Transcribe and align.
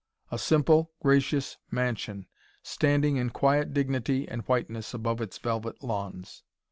A 0.31 0.39
simple, 0.39 0.89
gracious 0.99 1.57
mansion, 1.69 2.25
standing 2.63 3.17
in 3.17 3.29
quiet 3.29 3.71
dignity 3.71 4.27
and 4.27 4.41
whiteness 4.47 4.95
above 4.95 5.21
its 5.21 5.37
velvet 5.37 5.83
lawns. 5.83 6.41